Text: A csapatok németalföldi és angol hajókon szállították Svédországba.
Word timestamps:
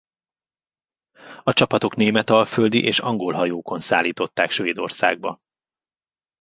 A 1.43 1.53
csapatok 1.53 1.95
németalföldi 1.95 2.83
és 2.83 2.99
angol 2.99 3.33
hajókon 3.33 3.79
szállították 3.79 4.51
Svédországba. 4.51 5.39